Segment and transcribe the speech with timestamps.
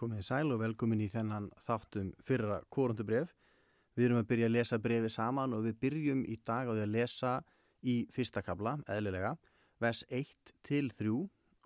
[0.00, 3.34] Komið sæl og velkomin í þennan þáttum fyrra korundubref.
[3.92, 6.84] Við erum að byrja að lesa brefi saman og við byrjum í dag á því
[6.86, 7.32] að lesa
[7.84, 9.34] í fyrsta kabla, eðlilega,
[9.76, 11.12] vers 1 til 3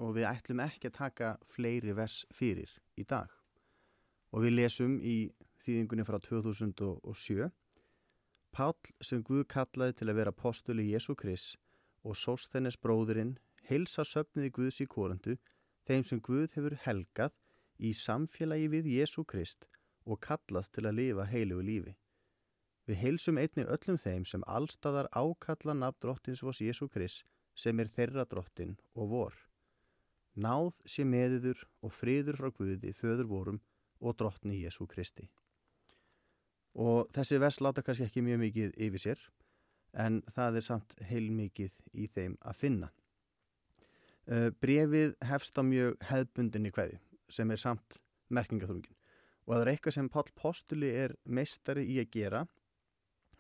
[0.03, 3.31] og við ætlum ekki að taka fleiri vers fyrir í dag.
[4.35, 5.31] Og við lesum í
[5.63, 7.47] þýðingunni frá 2007.
[8.51, 11.55] Pál sem Guð kallaði til að vera postuli Jésu Krist
[12.03, 13.37] og Sóstennes bróðurinn
[13.71, 15.39] heilsa söpniði Guðs í korundu
[15.87, 17.39] þeim sem Guð hefur helgað
[17.85, 19.69] í samfélagi við Jésu Krist
[20.05, 21.95] og kallað til að lifa heilugu lífi.
[22.89, 27.25] Við heilsum einni öllum þeim sem allstaðar ákalla nafn drottins vos Jésu Krist
[27.57, 29.37] sem er þeirra drottin og vor.
[30.35, 33.63] Náð sé meðiður og friður frá Guði föður vorum
[34.01, 35.29] og drottni Jésu Kristi.
[36.75, 39.25] Og þessi vers láta kannski ekki mjög mikið yfir sér
[40.05, 42.91] en það er samt heilmikið í þeim að finna.
[44.25, 46.99] Uh, brefið hefst á mjög hefðbundinni hverði
[47.35, 47.99] sem er samt
[48.35, 48.97] merkingaþrungin
[49.45, 52.45] og það er eitthvað sem Pál Postuli er meistari í að gera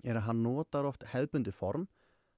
[0.05, 1.86] er að hann notar oft hefðbundi form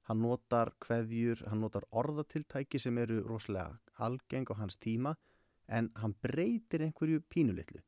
[0.06, 5.16] hann notar hverðjur, hann notar orðatiltæki sem eru rosalega algeng á hans tíma
[5.66, 7.82] en hann breytir einhverju pínulitlu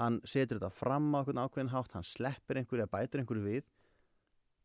[0.00, 3.70] hann setur þetta fram á ákveðin hátt hann sleppir einhverju að bætir einhverju við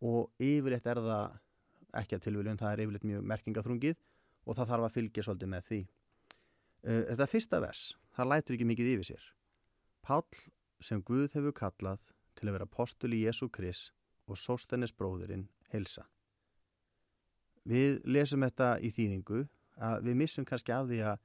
[0.08, 1.38] og yfirleitt er það
[1.98, 4.02] ekki að tilvíljum, það er yfirleitt mjög merkingaþrungið
[4.48, 5.80] og það þarf að fylgja svolítið með því.
[6.88, 7.84] Uh, Þetta fyrsta vers
[8.18, 9.26] það lætur ekki mikið yfir sér.
[10.02, 10.26] Pál
[10.82, 12.02] sem Guð hefur kallað
[12.38, 13.94] til að vera postul í Jésu Krist
[14.28, 16.06] og sóstennis bróðurinn helsa
[17.68, 19.42] Við lesum þetta í þýðingu
[19.84, 21.24] að við missum kannski af því að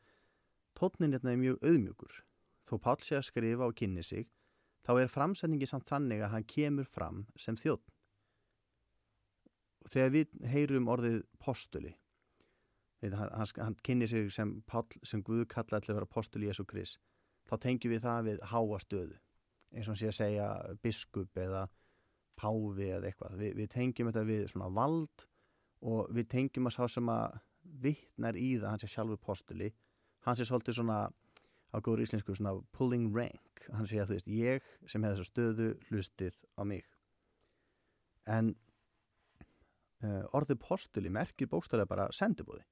[0.79, 2.21] tótnin hérna er mjög auðmjögur
[2.69, 4.29] þó Pál sé að skrifa og kynni sig
[4.87, 7.93] þá er framsendingi samt þannig að hann kemur fram sem þjótt
[9.93, 11.95] þegar við heyrum orðið postuli
[13.11, 17.01] hann, hann kynni sig sem Pál sem Guð kallaði til að vera postuli Jésu Krist.
[17.51, 19.21] Þá tengjum við það við háa stöðu.
[19.73, 20.49] Eins og sé að segja
[20.85, 21.67] biskup eða
[22.39, 23.39] páfi eða eitthvað.
[23.41, 25.27] Við, við tengjum þetta við svona vald
[25.83, 27.41] og við tengjum að sá sem að
[27.83, 29.73] vittnar í það hans er sjálfur postuli
[30.27, 30.99] hans er svolítið svona
[31.73, 33.65] á góður íslensku svona pulling rank.
[33.73, 36.85] Hann sé að þú veist ég sem hefði þessu stöðu hlustið á mig.
[38.29, 38.53] En
[40.05, 42.63] uh, orðið postuli merkir bókstæðilega bara sendibúði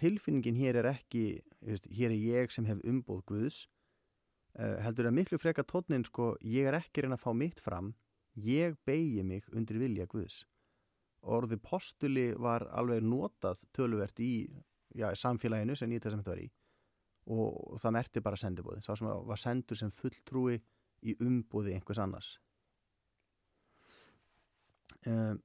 [0.00, 1.24] tilfinningin hér er ekki
[1.68, 3.64] hér er ég sem hef umbúð Guðs.
[4.58, 7.92] Uh, heldur að miklu freka tónin sko ég er ekki reyna að fá mitt fram.
[8.34, 10.42] Ég beigi mig undir vilja Guðs.
[11.20, 14.48] Orðið postuli var alveg notað töluvert í
[14.96, 16.50] já, samfélaginu sem nýtt þessum þetta var í.
[17.30, 20.56] Og það merti bara sendibóði sá sem var sendur sem fulltrúi
[21.06, 22.30] í umbúði einhvers annars.
[25.06, 25.38] Um,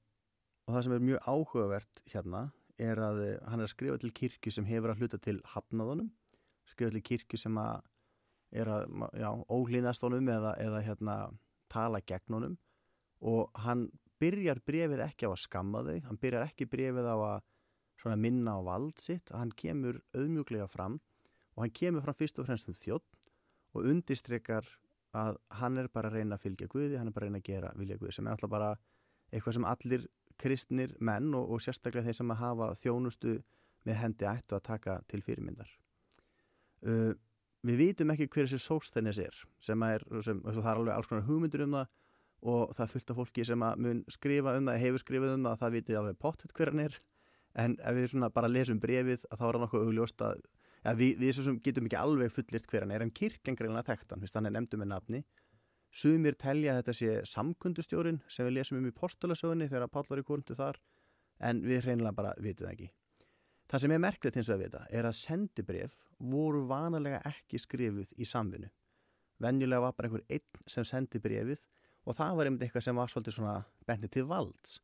[0.66, 2.48] og það sem er mjög áhugavert hérna
[2.82, 6.10] er að hann er að skrifa til kirkju sem hefur að hluta til hafnaðunum
[6.72, 7.84] skrifa til kirkju sem að
[8.56, 8.86] er að,
[9.20, 11.16] já, ólínast honum eða, eða hérna
[11.72, 12.56] tala gegn honum.
[13.26, 13.88] Og hann
[14.22, 18.62] byrjar brefið ekki á að skamma þau hann byrjar ekki brefið á að minna á
[18.62, 21.00] vald sitt, hann kemur auðmjúklega fram
[21.56, 23.18] og hann kemur fram fyrst og fremst um þjótt
[23.74, 24.68] og undistrykkar
[25.16, 27.50] að hann er bara að reyna að fylgja Guði, hann er bara að reyna að
[27.50, 28.70] gera vilja Guði sem er alltaf bara
[29.32, 30.06] eitthvað sem allir
[30.42, 33.36] kristnir menn og, og sérstaklega þeir sem að hafa þjónustu
[33.86, 35.70] með hendi ættu að taka til fyrirmyndar.
[36.86, 37.14] Uh,
[37.66, 41.26] við vitum ekki hver þessi sóstennis er sem er, sem, það er alveg alls konar
[41.26, 41.94] hugmyndur um það
[42.46, 45.78] og það af fólki sem að mun skrifa um það, hefur skrifað um það, það
[45.78, 47.00] vitið alveg pottet hver hann er
[47.64, 50.44] en ef við bara lesum brefið að þá er hann okkur augljóst að
[50.84, 53.90] ja, við, við svo sem getum ekki alveg fullirt hver hann er en kirkjan greinlega
[53.90, 55.24] þekktan, hann er nefndu með nafni
[55.96, 60.22] sumir telja að þetta sé samkundustjórin sem við lesum um í postulasögunni þegar Pál var
[60.22, 60.80] í korundu þar
[61.50, 62.90] en við reynilega bara vitum það ekki.
[63.66, 68.12] Það sem er merklegt eins og að vita er að sendibref voru vanalega ekki skrifuð
[68.22, 68.70] í samvinnu.
[69.42, 71.64] Venjulega var bara einhver einn sem sendi brefið
[72.06, 73.56] og það var einmitt eitthvað sem var svolítið svona
[73.90, 74.78] bennið til valds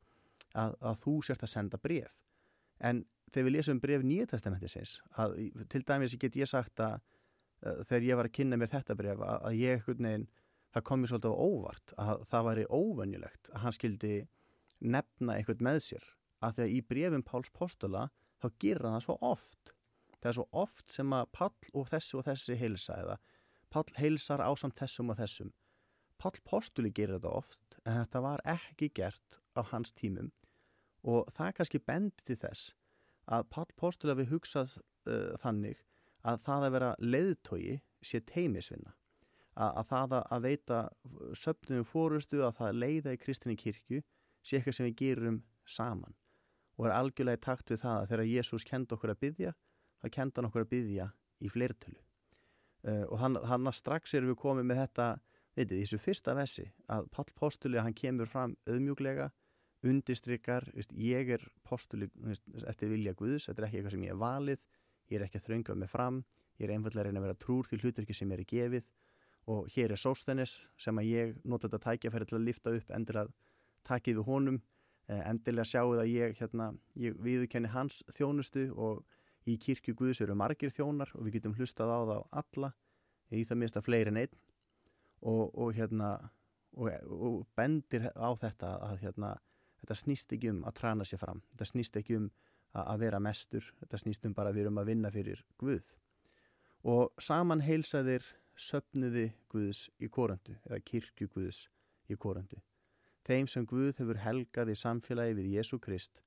[0.57, 2.11] að, að þú sért að senda bref
[2.81, 5.37] en þegar við lesum bref nýjatestamentisins að
[5.71, 9.21] til dæmis get ég sagt að uh, þegar ég var að kynna mér þetta bref
[9.21, 10.27] að, að ég ekkert neginn,
[10.71, 14.15] það kom mér svolítið á óvart að það væri óvönjulegt að hann skildi
[14.81, 16.07] nefna eitthvað með sér
[16.41, 18.07] að þegar í brefum Páls Postula
[18.41, 19.73] þá gera það svo oft.
[20.21, 23.17] Það er svo oft sem að Pál og þessi og þessi heilsa eða
[23.71, 25.51] Pál heilsar á samt þessum og þessum.
[26.21, 30.31] Pál Postuli gerir þetta oft en þetta var ekki gert á hans tímum
[31.01, 32.73] og það kannski bendi til þess
[33.31, 34.77] að Pál Póstul hafi hugsað
[35.09, 35.81] uh, þannig
[36.27, 38.93] að það að vera leiðtogi sé teimisvinna
[39.55, 40.81] að, að það að veita
[41.37, 44.01] söpnum fórustu að það leiða í kristinni kirkju
[44.41, 46.15] sé eitthvað sem við gerum saman.
[46.79, 49.51] Og er algjörlega í takt við það að þegar Jésús kenda okkur að byggja
[50.01, 51.09] þá kenda hann okkur að byggja
[51.41, 51.99] í fleirtölu.
[52.81, 55.07] Uh, og hann, hann strax erum við komið með þetta
[55.53, 59.29] veitir, þessu fyrsta vessi að Pál Postuli hann kemur fram auðmjúglega
[59.85, 62.07] undistrykar, ég er postuli
[62.69, 64.59] eftir vilja Guðs, þetta er ekki eitthvað sem ég er valið,
[65.09, 66.19] ég er ekki að þrönga með fram,
[66.59, 68.85] ég er einfallega að reyna að vera trúr því hluturki sem ég er gefið
[69.49, 73.33] og hér er Sóstenis sem að ég nota þetta tækjafæri til að lifta upp endilega
[73.87, 74.59] takið við honum
[75.09, 79.01] eh, endilega sjáu það að ég, hérna, ég viðkenni hans þjónustu og
[79.49, 82.73] í kirkju Guðs eru margir þjónar og við getum hlustað á það á alla
[83.31, 84.37] í það minnst að fleiri neitt
[85.21, 86.11] og, og hérna
[86.77, 89.33] og, og bendir á þetta að hérna,
[89.81, 92.29] þetta snýst ekki um að trana sér fram þetta snýst ekki um
[92.75, 95.89] að, að vera mestur þetta snýst um bara að við erum að vinna fyrir Guð.
[96.81, 98.25] Og saman heilsaðir
[98.61, 101.65] söpnuði Guðs í korandu eða kirkju Guðs
[102.11, 102.59] í korandu.
[103.25, 106.21] Þeim sem Guð hefur helgað í samfélagi við Jésu Krist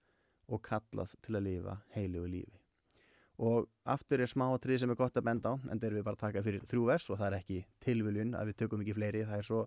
[0.48, 2.60] og kallað til að lifa heilugu lífi.
[3.42, 6.42] Og aftur er smáatrið sem er gott að benda á, en er við bara taka
[6.44, 9.48] fyrir þrjú vers og það er ekki tilviljun að við tökum ekki fleiri, það er
[9.48, 9.62] svo,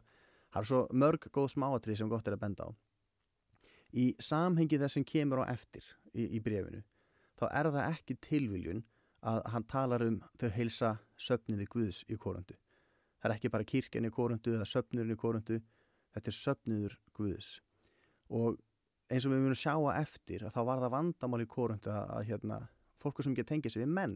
[0.54, 2.72] það er svo mörg góð smáatrið sem gott er að benda á.
[3.92, 5.84] Í samhengi þess sem kemur á eftir
[6.14, 6.80] í, í brefinu,
[7.40, 8.86] þá er það ekki tilviljun
[9.28, 12.56] að hann talar um þau heilsa söpniði Guðs í korundu.
[13.18, 15.60] Það er ekki bara kirkjan í korundu eða söpnurinn í korundu,
[16.16, 17.50] þetta er söpniður Guðs.
[18.30, 18.60] Og
[19.12, 22.14] eins og við munum sjá að eftir að þá var það vandamál í korundu að,
[22.18, 22.60] að hérna,
[23.02, 24.16] fólku sem ekki tengið sér við menn,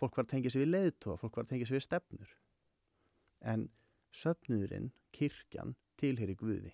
[0.00, 2.32] fólk var að tengið sér við leiðtóa, fólk var að tengið sér við stefnur.
[3.52, 3.68] En
[4.14, 6.72] söpniðurinn, kirkjan, tilheyri Guði.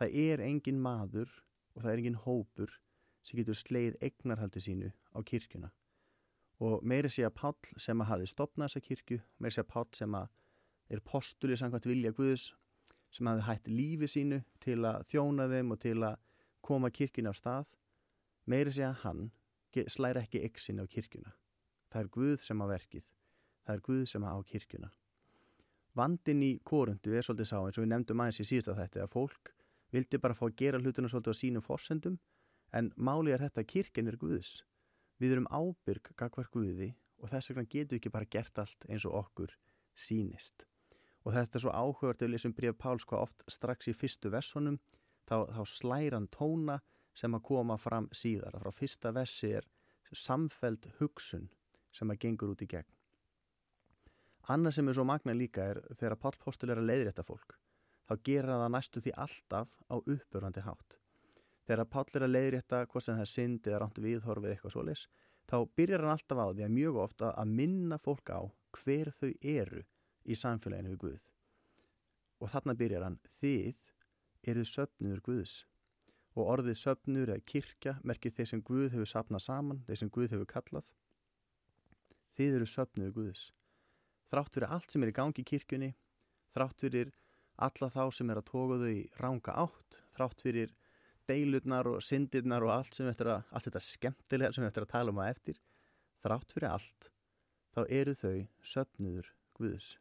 [0.00, 1.30] Það er engin maður
[1.74, 2.76] og það er engin hópur
[3.24, 5.70] sem getur sleið egnarhaldi sínu á kirkjuna
[6.62, 9.86] og meiri sé að Pál sem að hafi stopnað þessa kirkju, meiri sé að Pál
[9.96, 10.28] sem að
[10.94, 12.50] er postuli samkvæmt vilja Guðs
[13.14, 16.18] sem hafi hætt lífi sínu til að þjóna þeim og til að
[16.64, 17.66] koma kirkjuna á stað.
[18.46, 19.24] Meiri sé að hann
[19.90, 21.32] slæri ekki eksin á kirkjuna.
[21.90, 23.06] Það er Guð sem á verkið.
[23.64, 24.90] Það er Guð sem á kirkjuna.
[25.94, 29.12] Vandin í korundu er svolítið sá eins og við nefndum aðeins í síðasta þetta að
[29.12, 29.52] fólk
[29.94, 32.16] vildi bara fá að gera hlutuna svolítið á sínum forsendum
[32.74, 34.56] en máli er þetta að kirkjan er Guðs
[35.24, 36.90] Við erum ábyrg gagvar Guði
[37.22, 39.54] og þess vegna getum við ekki bara gert allt eins og okkur
[39.96, 40.66] sínist.
[41.24, 44.28] Og þetta er svo áhugart að við lesum bref Páls hvað oft strax í fyrstu
[44.34, 44.76] versunum
[45.24, 46.76] þá, þá slæran tóna
[47.16, 48.58] sem að koma fram síðar.
[48.60, 49.70] Frá fyrsta versi er
[50.12, 51.48] samfeld hugsun
[51.94, 52.90] sem að gengur út í gegn.
[54.52, 57.56] Annað sem er svo magna líka er þegar Pál Póstul er að leiðrætta fólk
[58.04, 60.98] þá gera það næstu því alltaf á uppbörandi hátt
[61.68, 65.04] þegar Páll er að leiðrétta hvort sem það er synd eða ránt viðhorfið eitthvað svoleis
[65.50, 68.40] þá byrjar hann alltaf á því að mjög ofta að minna fólk á
[68.78, 69.84] hver þau eru
[70.24, 71.20] í samfélaginu við Guð.
[72.40, 73.90] Og þarna byrjar hann þið
[74.50, 75.64] eru söpnur Guðs.
[76.34, 80.32] Og orðið söpnur eða kirkja merkir þeir sem Guð hefur sapnað saman þeir sem Guð
[80.34, 80.86] hefur kallað.
[82.34, 83.50] Þið eru söpnur Guðs.
[84.32, 85.92] Þrátt fyrir allt sem er í gangi í kirkjunni
[86.54, 87.12] þrátt fyrir
[87.64, 90.74] alla þá sem er að tóka þau í ránga átt þrátt fyrir
[91.28, 95.14] deilurnar og syndirnar og allt sem eftir að, allt þetta skemmtilega sem eftir að tala
[95.14, 95.60] um að eftir,
[96.24, 97.10] þrátt fyrir allt,
[97.74, 98.38] þá eru þau
[98.74, 99.94] söpnuður Guðs.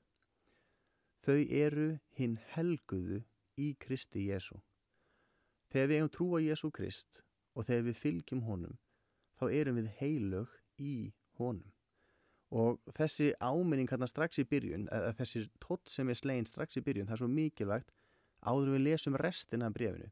[1.23, 1.87] Þau eru
[2.17, 3.21] hinn helguðu
[3.61, 4.57] í Kristi Jésu.
[5.71, 7.21] Þegar við hefum trú á Jésu Krist
[7.53, 8.79] og þegar við fylgjum honum,
[9.39, 10.95] þá erum við heilög í
[11.39, 11.69] honum.
[12.53, 17.07] Og þessi áminning hérna strax í byrjun, þessi tótt sem er slegin strax í byrjun,
[17.07, 17.93] það er svo mikilvægt
[18.43, 20.11] áður við lesum restina af brefinu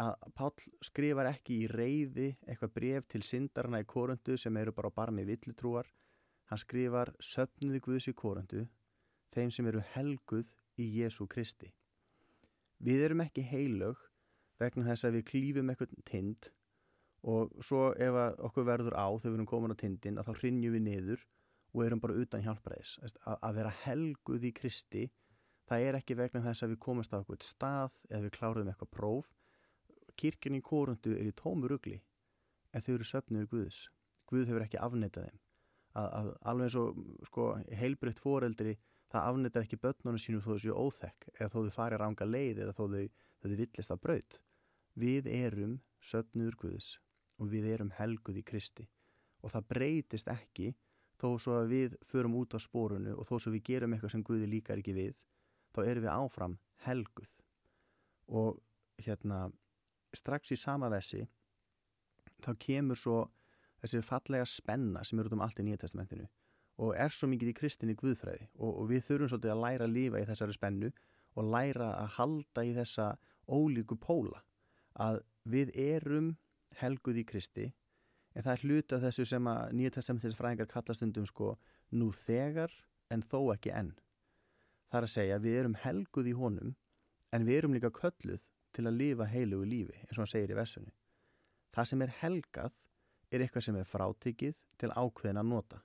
[0.00, 0.50] að Pál
[0.82, 5.24] skrifar ekki í reyði eitthvað bref til syndarna í korundu sem eru bara á barmi
[5.28, 5.86] villutrúar.
[6.50, 8.64] Hann skrifar söpnuði Guðs í korundu
[9.34, 11.70] þeim sem eru helguð í Jésu Kristi.
[12.84, 14.00] Við erum ekki heilög
[14.60, 16.50] vegna þess að við klífum eitthvað tind
[17.24, 20.74] og svo ef okkur verður á þegar við erum komin á tindin að þá hrinjum
[20.76, 21.22] við niður
[21.74, 22.98] og erum bara utan hjálpræðis.
[23.02, 25.06] Að, að vera helguð í Kristi
[25.70, 28.92] það er ekki vegna þess að við komumst á eitthvað stað eða við kláruðum eitthvað
[28.98, 29.32] próf
[30.20, 32.00] kirkjan í kórundu er í tómu ruggli
[32.74, 33.84] en þau eru söpnur Guðs.
[34.30, 35.40] Guð hefur ekki afneitað þeim.
[35.94, 37.44] Að, að, alveg eins og sko,
[37.80, 38.74] heilbriðt foreldri
[39.12, 42.62] það afneitar ekki börnunum sínu þó þau séu óþekk eða þó þau fari ranga leið
[42.64, 43.04] eða þó þau,
[43.44, 44.38] þau villist að braut.
[44.98, 46.96] Við erum söpnur Guðs
[47.38, 48.88] og við erum helguð í Kristi.
[49.44, 50.72] Og það breytist ekki
[51.20, 54.26] þó svo að við förum út á spórunu og þó svo við gerum eitthvað sem
[54.26, 55.14] Guði líkar ekki við
[55.74, 57.30] þá erum við áfram helguð.
[58.34, 58.58] Og
[59.04, 59.46] hérna
[60.18, 61.24] strax í sama vessi
[62.44, 63.18] þá kemur svo
[63.82, 66.28] þessi fallega spenna sem er út um allt í Nýja testamentinu
[66.84, 69.94] og er svo mikið í kristinni guðfræði og, og við þurfum svolítið að læra að
[69.98, 70.90] lífa í þessari spennu
[71.34, 73.08] og læra að halda í þessa
[73.46, 74.42] ólíku póla
[74.94, 76.34] að við erum
[76.80, 77.66] helguð í kristi
[78.34, 81.54] en það er hluta þessu sem að Nýja testamentins fræðingar kallast undum sko
[81.94, 82.72] nú þegar
[83.12, 83.92] en þó ekki enn.
[84.90, 86.74] Það er að segja við erum helguð í honum
[87.34, 88.42] en við erum líka kölluð
[88.74, 90.92] til að lifa heilugu lífi eins og hann segir í versunni.
[91.74, 92.72] Það sem er helgað
[93.34, 95.80] er eitthvað sem er frátikið til ákveðin að nota.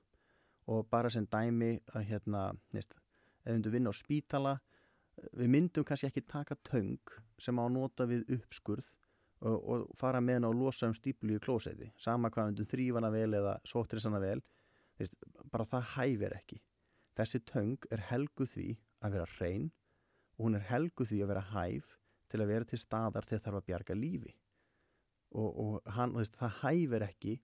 [0.70, 4.58] Og bara sem dæmi að hérna, neist, ef við myndum vinna á spítala
[5.36, 8.88] við myndum kannski ekki taka töng sem á nota við uppskurð
[9.40, 13.12] og, og fara með henn á losa um stíplu í klósetti, sama hvað myndum þrývana
[13.14, 14.40] vel eða sótrisana vel
[15.00, 15.16] neist,
[15.52, 16.60] bara það hæfir ekki.
[17.18, 18.68] Þessi töng er helguð því
[19.04, 19.70] að vera hrein
[20.38, 21.96] og hún er helguð því að vera hæf
[22.30, 24.34] til að vera til staðar til þarf að bjarga lífi.
[25.30, 27.36] Og, og hann, veist, það hæfir ekki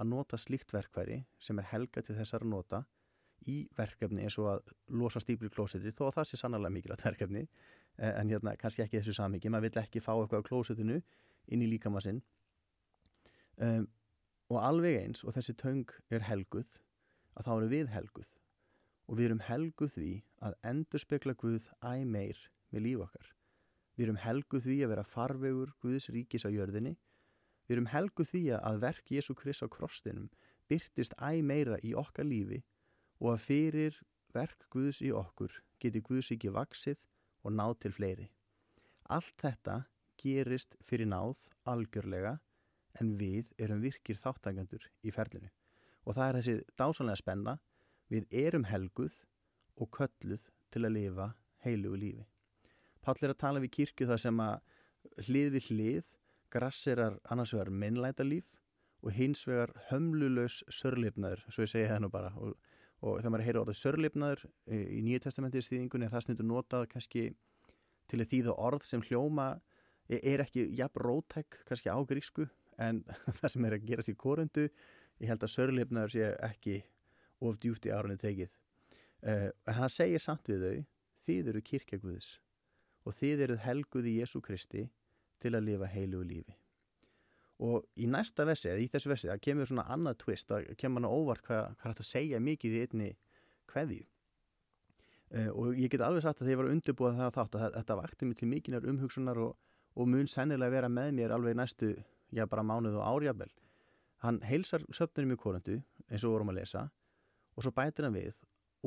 [0.00, 2.82] að nota slíkt verkværi sem er helga til þessar að nota
[3.48, 7.46] í verkefni eins og að losa stípli klósetti þó að það sé sannlega mikilvægt verkefni
[7.46, 10.98] e, en hérna kannski ekki þessu samíki maður vill ekki fá eitthvað á klósettinu
[11.48, 12.20] inn í líkamassinn
[13.64, 13.88] um,
[14.52, 16.76] og alveg eins og þessi töng er helguð
[17.38, 18.30] að þá eru við helguð.
[19.08, 20.10] Og við erum helguð því
[20.46, 23.30] að endur spekla Guð æg meir með líf okkar
[24.00, 26.96] við erum helguð því að vera farvegur Guðs ríkis á jörðinni
[27.70, 30.24] Við erum helguð því að verk Jésu Krist á krostinum
[30.66, 32.56] byrtist æg meira í okkar lífi
[33.20, 33.98] og að fyrir
[34.34, 36.98] verk Guðs í okkur geti Guðs ekki vaksið
[37.46, 38.26] og náð til fleiri.
[39.06, 39.76] Allt þetta
[40.18, 42.34] gerist fyrir náð algjörlega
[42.98, 45.54] en við erum virkir þáttakandur í ferlinu.
[46.02, 47.58] Og það er þessi dásanlega spenna,
[48.10, 49.14] við erum helguð
[49.78, 51.30] og kölluð til að lifa
[51.62, 52.29] heilugu lífi.
[53.04, 56.08] Páll er að tala við kirkju það sem að hlið við hlið
[56.50, 58.48] grassirar annars vegar minnlæta líf
[59.00, 62.32] og hins vegar hömlulegs sörlipnaður, svo ég segi það nú bara.
[62.36, 62.56] Og,
[63.00, 67.26] og þegar maður heyrir orðið sörlipnaður í, í Nýju testamentið stíðingunni það snittur notað kannski
[68.10, 69.48] til að þýða orð sem hljóma
[70.10, 72.48] e, er ekki jafn rótæk kannski á grísku
[72.80, 73.00] en
[73.40, 74.68] það sem er að gerast í korundu.
[75.20, 76.80] Ég held að sörlipnaður sé ekki
[77.40, 78.52] of djúft í árunni tekið.
[79.20, 80.76] Uh, en hann segir samt við þau
[81.28, 82.28] þið eru kirkjagvöðs
[83.06, 84.86] og þið eruð helguð í Jésu Kristi
[85.40, 86.56] til að lifa heilugu lífi.
[87.60, 91.02] Og í næsta versi, eða í þessu versi, það kemur svona annað twist, það kemur
[91.02, 93.08] hann óvart hvað, hvað hægt að segja mikið í einni
[93.70, 93.98] hverði.
[95.30, 97.66] Uh, eh, og ég get alveg sagt að þegar ég var undirbúið það þátt að
[97.76, 99.58] þetta vakti mig til mikinar umhugsunar og,
[99.94, 101.92] og mun sennilega vera með mér alveg næstu,
[102.32, 103.52] já bara mánuð og árjabel.
[104.24, 105.78] Hann heilsar söpnunum í korundu,
[106.08, 106.88] eins og vorum að lesa,
[107.56, 108.34] og svo bætir hann við,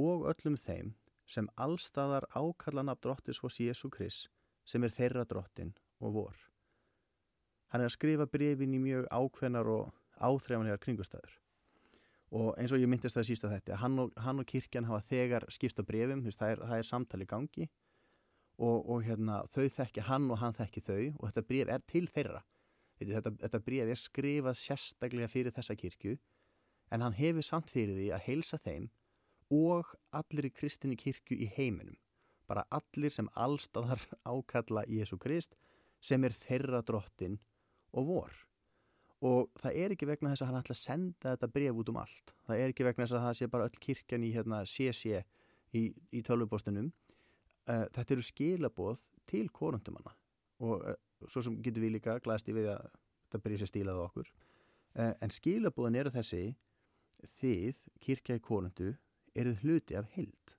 [0.02, 0.94] og öllum þeim
[1.26, 4.30] sem allstaðar ákallan af drottis fós Jésu Krist,
[4.66, 6.40] sem er þeirra drottin og vor.
[7.72, 11.40] Hann er að skrifa brefin í mjög ákveðnar og áþreifanlegar kringustæður
[12.34, 15.46] og eins og ég myndist það sísta þetta, hann og, hann og kirkjan hafa þegar
[15.54, 17.68] skipst á brefum, það er, það er samtali gangi
[18.58, 22.08] og, og hérna, þau þekki hann og hann þekki þau og þetta bref er til
[22.10, 22.42] þeirra.
[22.98, 26.18] Þetta, þetta bref er skrifað sérstaklega fyrir þessa kirkju
[26.94, 28.90] en hann hefur samt fyrir því að heilsa þeim
[29.54, 31.98] og allir í kristinni kirkju í heiminum.
[32.50, 34.02] Bara allir sem allstaðar
[34.34, 35.56] ákalla Jésu Krist
[36.04, 37.38] sem er þeirra drottin
[37.94, 38.34] og vor.
[39.24, 42.00] Og það er ekki vegna þess að hann ætla að senda þetta bref út um
[42.02, 42.34] allt.
[42.48, 45.22] Það er ekki vegna þess að það sé bara öll kirkjan í hérna, CC
[45.74, 46.90] í, í tölvupostunum
[47.70, 50.12] uh, þetta eru skilaboð til korundumanna
[50.64, 50.98] og uh,
[51.30, 54.34] svo sem getur við líka glæst í við að þetta bref sé stílað okkur.
[54.94, 56.44] Uh, en skilaboðan eru þessi
[57.40, 58.92] þið, kirkja í korundu
[59.36, 60.56] eruð hluti af hild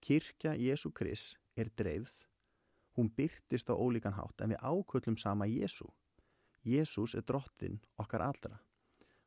[0.00, 2.30] kirkja Jésu Kris er dreifð
[2.96, 5.86] Hún byrtist á ólíkan hátt en við áköllum sama Jésu.
[6.66, 8.58] Jésús er drottin okkar allra.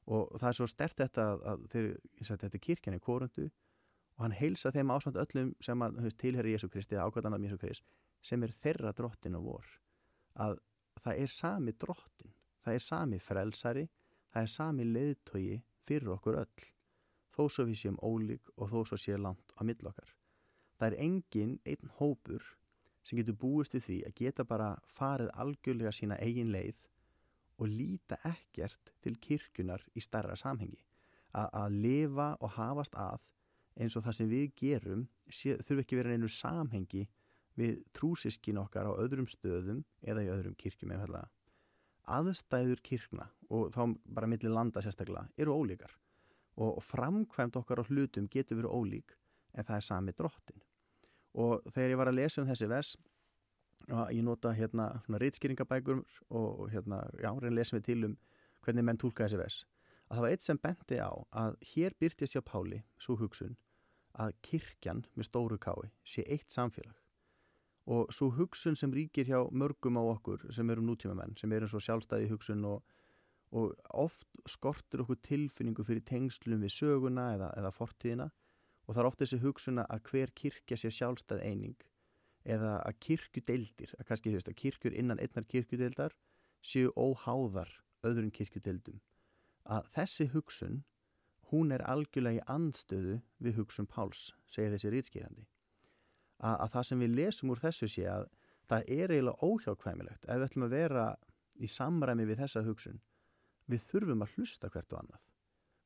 [0.06, 1.88] Og það er svo stert þetta að, þeir,
[2.28, 6.70] þetta er kirkjan í korundu og hann heilsa þeim ásvönd öllum sem að, tilheri Jésu
[6.70, 7.88] Kristi eða ákvöldan af Jésu Krist
[8.22, 9.72] sem er þeirra drottin og vor.
[10.36, 10.60] Að
[11.02, 13.88] það er sami drottin, það er sami frelsari,
[14.34, 16.68] það er sami leiðtogi fyrir okkur öll.
[17.34, 20.10] Þó svo við séum ólík og þó svo séum langt á millokkar.
[20.78, 22.46] Það er engin einn hópur
[23.04, 26.80] sem getur búist við því að geta bara farið algjörlega sína eigin leið
[27.58, 30.80] og líta ekkert til kirkjunar í starra samhengi.
[31.34, 33.22] A að lifa og hafast að
[33.82, 37.08] eins og það sem við gerum þurfi ekki verið einu samhengi
[37.58, 41.26] við trúsiskin okkar á öðrum stöðum eða í öðrum kirkjum eða
[42.14, 45.94] aðstæður kirkna og þá bara millir landa sérstaklega eru ólíkar
[46.56, 49.18] og framkvæmt okkar á hlutum getur verið ólík
[49.54, 50.64] en það er sami drottin
[51.34, 52.96] og þegar ég var að lesa um þessi vers
[53.90, 58.18] ég nota hérna svona reitskýringabækur og hérna, já, reyna lesum við til um
[58.64, 59.64] hvernig menn tólka þessi vers
[60.14, 61.12] að það var eitt sem bendi á
[61.44, 63.56] að hér byrtist hjá Páli, svo hugsun
[64.14, 66.96] að kirkjan með stóru kái sé eitt samfélag.
[67.90, 71.68] Og svo hugsun sem ríkir hjá mörgum á okkur sem eru nútíma menn, sem eru
[71.68, 72.84] svo sjálfstæði hugsun og,
[73.54, 78.30] og oft skortur okkur tilfinningu fyrir tengslum við söguna eða, eða fortíðina.
[78.88, 81.78] Og það er ofta þessi hugsunna að hver kirkja sé sjálfstæð eining.
[82.44, 86.18] Eða að kirkjudeildir, að kannski veist að kirkjur innan einnar kirkjudeildar
[86.66, 87.72] séu óháðar
[88.04, 89.00] öðrum kirkjudeildum.
[89.64, 90.82] Að þessi hugsun
[91.54, 95.48] hún er algjörlega í andstöðu við hugsun Páls, segir þessi rýtskýrandi
[96.44, 98.28] að, að það sem við lesum úr þessu sé að
[98.72, 101.08] það er eiginlega óhjákvæmilegt ef við ætlum að vera
[101.54, 103.02] í samræmi við þessa hugsun
[103.72, 105.22] við þurfum að hlusta hvert og annað.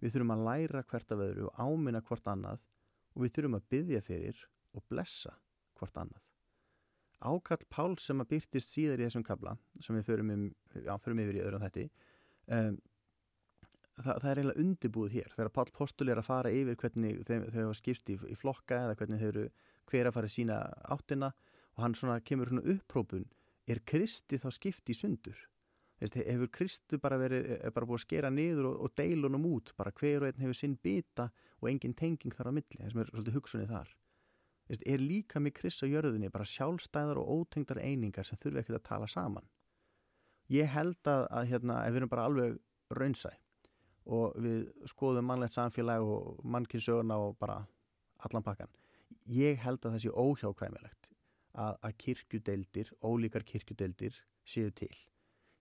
[0.01, 2.63] Við þurfum að læra hvert af öðru og áminna hvort annað
[3.15, 4.43] og við þurfum að byggja fyrir
[4.77, 5.33] og blessa
[5.77, 6.23] hvort annað.
[7.17, 10.45] Ákall Pál sem að byrtist síðar í þessum kabla sem við förum, um,
[10.85, 11.85] já, förum yfir í öðrum þetti
[12.53, 12.77] um,
[13.97, 15.31] það, það er eiginlega undibúð hér.
[15.33, 18.99] Þegar Pál Postul er að fara yfir hvernig þau hafa skipst í, í flokka eða
[18.99, 19.47] hvernig þau eru
[19.89, 20.61] hver að fara sína
[20.93, 21.31] áttina
[21.77, 23.25] og hann svona kemur svona upprópun
[23.67, 25.47] er Kristi þá skipt í sundur
[25.97, 29.71] Veist, hefur Kristu bara verið bara búið að skera niður og, og deilunum út?
[29.77, 33.01] Bara hver og einn hefur sinn bita og engin tenging þar á milli, þess að
[33.03, 33.95] er svolítið hugsunni þar.
[34.67, 38.81] Veist, er líka með Krist á jörðinni bara sjálfstæðar og ótengdar einingar sem þurfi ekkert
[38.81, 39.49] að tala saman?
[40.53, 42.59] Ég held að, að hérna, við erum bara alveg
[42.93, 43.31] raunsæ
[44.07, 47.57] og við skoðum mannlegt samfélag og mannkinsöguna og bara
[48.23, 48.71] allan pakkan
[49.31, 51.11] ég held að það sé óhjákvæmilegt
[51.57, 54.93] að, að kirkjudeildir, ólíkar kirkjudeildir séu til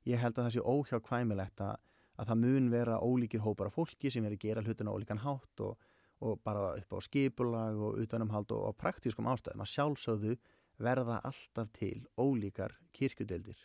[0.06, 1.76] ég held að það sé óhjákvæmilegt að,
[2.16, 5.62] að það mun vera ólíkir hópar af fólki sem er að gera hlutina ólíkan hátt
[5.66, 5.88] og,
[6.22, 9.64] og bara upp á skipulag og utanumhald og, og praktískum ástæðum.
[9.64, 10.36] Að sjálfsögðu
[10.82, 13.58] verða alltaf til ólíkar kirkjudeldir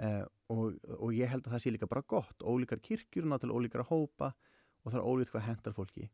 [0.00, 2.42] eh, og, og ég held að það sé líka bara gott.
[2.42, 4.32] Ólíkar kirkjur, náttúrulega ólíkar hópa
[4.82, 6.10] og það er ólíkt hvað hendar fólki.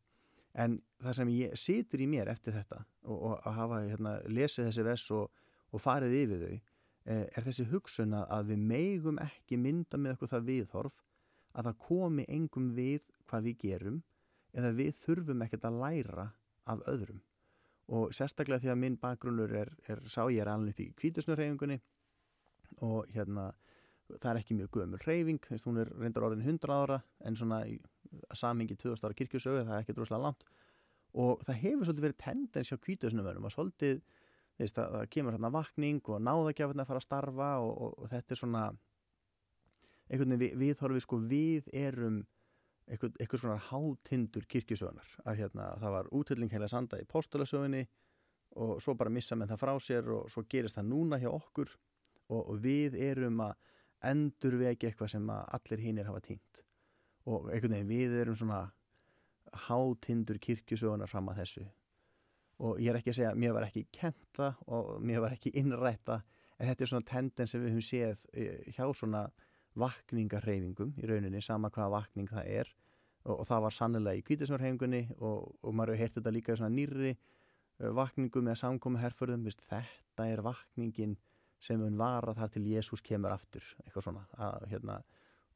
[0.56, 4.86] En það sem ég situr í mér eftir þetta og, að hafa hérna, lesið þessi
[4.86, 6.56] vess og farið yfir þau
[7.06, 11.04] er þessi hugsun að við meigum ekki mynda með okkur það viðhorf
[11.56, 14.00] að það komi engum við hvað við gerum
[14.56, 16.26] eða við þurfum ekkert að læra
[16.66, 17.20] af öðrum.
[17.86, 21.78] Og sérstaklega því að minn bakgrunnur er, er sá ég er alveg upp í kvítusnurreyfingunni
[22.82, 23.52] og hérna
[24.08, 27.62] það er ekki mjög gömul reyfing hún er reyndar orðin 100 ára en svona
[28.34, 30.47] samingi 2000 ára kirkjusögu það er ekki droslega langt.
[31.16, 34.02] Og það hefur svolítið verið tendens hjá kvítusnurverðum að svolítið
[34.56, 38.10] Þeist, það, það kemur hérna vakning og náðagjafin að fara að starfa og, og, og
[38.12, 38.64] þetta er svona
[40.06, 42.19] einhvern veginn við, við þorfum við sko við erum
[42.86, 47.84] einhvern, einhvern svona hátindur kirkjusögunar að hérna það var útölling heila sanda í postulasögunni
[48.62, 51.73] og svo bara missa með það frá sér og svo gerist það núna hjá okkur
[52.30, 53.56] og, og við erum að
[54.06, 56.62] endur vegi eitthvað sem allir hinnir hafa týnt.
[57.26, 58.62] Og einhvern veginn við erum svona
[59.66, 61.66] hátindur kirkjusögunar fram að þessu
[62.64, 65.52] og ég er ekki að segja að mér var ekki kenta og mér var ekki
[65.60, 66.23] innrætta
[66.56, 69.26] en þetta er svona tendens sem við höfum séð eh, hjá svona
[69.76, 72.73] vakningarreyfingum í rauninni, sama hvaða vakning það er.
[73.26, 76.60] Og, og það var sannilega í kvítisnarreyfingunni og, og maður hefur heyrt þetta líka í
[76.60, 81.16] svona nýri eh, vakningum eða samkomi herrförðum, þetta er vakningin
[81.60, 85.00] sem hún var að þar til Jésús kemur aftur, eitthvað svona að, hérna,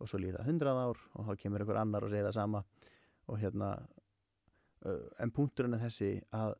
[0.00, 2.64] og svo líða hundrað ár og þá kemur einhver annar og segja það sama.
[3.30, 3.70] Og hérna
[4.84, 6.58] eh, en punkturinn er þessi að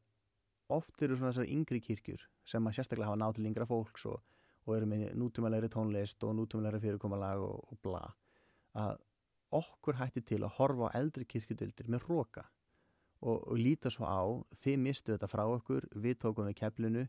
[0.76, 4.18] oft eru svona þessar yngri kirkjur sem að sérstaklega hafa nátt til yngra fólks og,
[4.66, 8.02] og eru með nútumalegri tónlist og nútumalegri fyrirkomalag og, og bla
[8.80, 8.98] að
[9.60, 12.44] okkur hætti til að horfa á eldri kirkjudildir með róka
[13.20, 14.22] og, og líta svo á
[14.62, 17.06] þið mistu þetta frá okkur, við tókum við keflinu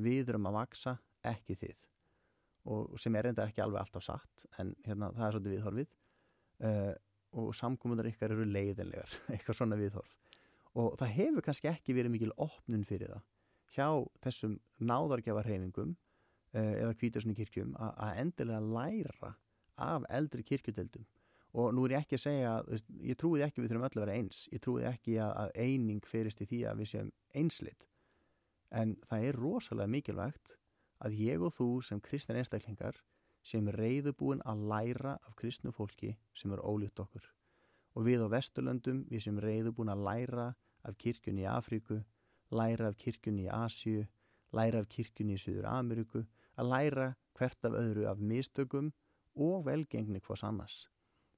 [0.00, 1.80] við erum að vaksa, ekki þið.
[2.72, 5.94] Og sem er enda ekki alveg alltaf satt en hérna það er svolítið viðhorfið.
[6.62, 6.92] Uh,
[7.42, 10.18] og samkominnur ykkar eru leiðinlegar eitthvað svona viðhorf
[10.78, 13.28] og það hefur kannski ekki verið mikil opnun fyrir það
[13.72, 13.88] hjá
[14.24, 15.94] þessum náðargjafarhefingum
[16.56, 19.34] eh, eða kvítasunni kirkjum að endilega læra
[19.82, 21.06] af eldri kirkjudeldum
[21.52, 22.52] og nú er ég ekki að segja,
[23.04, 26.40] ég trúið ekki við þurfum öll að vera eins, ég trúið ekki að eining ferist
[26.40, 27.88] í því að við séum einslit.
[28.72, 30.54] En það er rosalega mikilvægt
[31.04, 33.02] að ég og þú sem kristnir einstaklingar
[33.44, 37.28] sem reyðubúin að læra af kristnu fólki sem er ólíkt okkur
[37.94, 40.48] og við á Vesturlöndum, við sem reyðu búin að læra
[40.88, 42.00] af kirkjunni í Afríku,
[42.52, 44.06] læra af kirkjunni í Asju,
[44.56, 46.24] læra af kirkjunni í Suður Ameríku,
[46.56, 48.92] að læra hvert af öðru af mistökum
[49.34, 50.86] og velgengni hvors annars.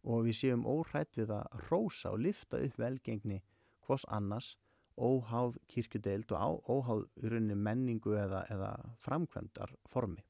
[0.05, 3.41] Og við séum óhrætt við að rósa og lifta upp velgengni
[3.87, 4.55] hvors annars,
[4.95, 8.71] óháð kirkjudeild og óháð í rauninni menningu eða, eða
[9.03, 10.23] framkvæmdar formi.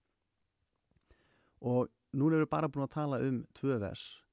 [1.61, 4.24] Og núna erum við bara búin að tala um tvö vers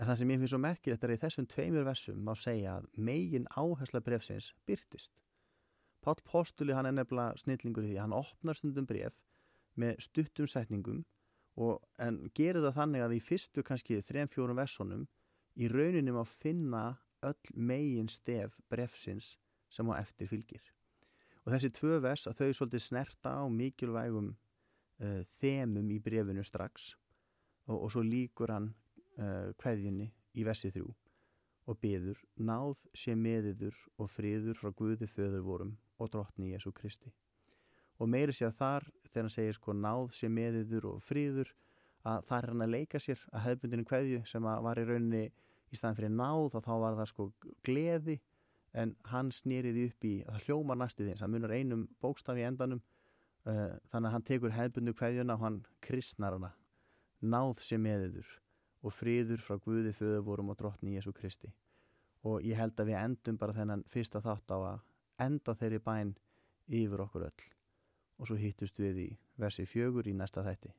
[0.00, 2.78] En það sem ég finnst svo merkilegt er að í þessum tveimur versum má segja
[2.78, 5.12] að megin áhersla brefsins byrtist.
[6.02, 9.18] Pál Postuli hann er nefnilega snillingur í því að hann opnar stundum bref
[9.78, 11.04] með stuttum setningum
[11.60, 15.06] og, en gerir það þannig að í fyrstu kannski þrejum fjórum versonum
[15.60, 16.84] í rauninum að finna
[17.22, 19.36] öll megin stef brefsins
[19.72, 20.62] sem á eftir fylgir.
[21.44, 26.92] Og þessi tvö vers að þau svolítið snerta á mikilvægum uh, þemum í brefinu strax
[27.68, 28.72] og, og svo líkur hann
[29.18, 30.90] uh, kveðjunni í versi þrjú
[31.70, 37.12] og byður náð sé meðiður og friður frá Guði föður vorum og drottni Jésu Kristi.
[38.02, 41.52] Og meiri sé að þar þegar hann segir sko náð sé meðiður og friður
[42.02, 45.24] að það er hann að leika sér að hefðbundinu kveðju sem var í rauninni
[45.72, 47.28] í staðan fyrir náð og þá var það sko
[47.66, 48.18] gleði
[48.82, 52.46] en hann snýriði upp í að það hljómar næstu því það munar einum bókstaf í
[52.48, 56.54] endanum uh, þannig að hann tekur hefðbundu kveðjuna og hann kristnar hana
[57.22, 58.38] náð sem meðiður
[58.82, 61.52] og friður frá Guði föðuvorum og drottni Jésu Kristi.
[62.26, 64.84] Og ég held að við endum bara þennan fyrsta þátt á að
[65.26, 66.14] enda þeirri bæn
[66.68, 67.48] yfir okkur öll.
[68.18, 70.74] Og svo hittust við í versi fjögur í næsta þætti